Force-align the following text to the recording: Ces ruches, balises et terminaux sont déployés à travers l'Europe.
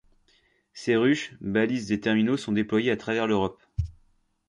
Ces 0.73 0.95
ruches, 0.95 1.35
balises 1.41 1.91
et 1.91 1.99
terminaux 1.99 2.35
sont 2.35 2.53
déployés 2.53 2.89
à 2.89 2.97
travers 2.97 3.27
l'Europe. 3.27 3.61